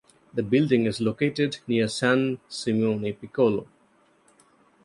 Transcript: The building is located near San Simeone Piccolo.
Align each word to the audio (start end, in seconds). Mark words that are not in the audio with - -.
The 0.33 0.41
building 0.41 0.87
is 0.87 0.99
located 0.99 1.57
near 1.67 1.87
San 1.87 2.39
Simeone 2.49 3.11
Piccolo. 3.13 3.67